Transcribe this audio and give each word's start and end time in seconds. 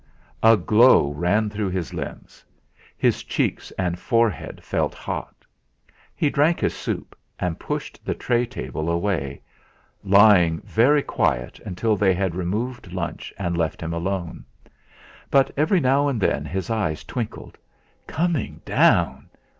A 0.41 0.57
glow 0.57 1.11
ran 1.11 1.51
through 1.51 1.69
his 1.69 1.93
limbs; 1.93 2.43
his 2.97 3.21
cheeks 3.23 3.69
and 3.77 3.99
forehead 3.99 4.63
felt 4.63 4.95
hot. 4.95 5.45
He 6.15 6.27
drank 6.31 6.59
his 6.59 6.73
soup, 6.75 7.15
and 7.39 7.59
pushed 7.59 8.03
the 8.03 8.15
tray 8.15 8.47
table 8.47 8.89
away, 8.89 9.43
lying 10.03 10.59
very 10.61 11.03
quiet 11.03 11.59
until 11.59 11.95
they 11.95 12.15
had 12.15 12.33
removed 12.33 12.91
lunch 12.93 13.31
and 13.37 13.55
left 13.55 13.79
him 13.79 13.93
alone; 13.93 14.43
but 15.29 15.51
every 15.55 15.79
now 15.79 16.07
and 16.07 16.19
then 16.19 16.45
his 16.45 16.71
eyes 16.71 17.03
twinkled. 17.03 17.59
Coming 18.07 18.59
down! 18.65 19.29